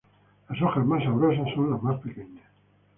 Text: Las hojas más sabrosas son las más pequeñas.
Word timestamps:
Las 0.49 0.59
hojas 0.63 0.83
más 0.83 1.03
sabrosas 1.03 1.53
son 1.53 1.69
las 1.73 1.83
más 1.83 1.99
pequeñas. 1.99 2.43